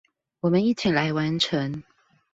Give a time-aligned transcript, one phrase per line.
[0.39, 1.83] 我們一起來完成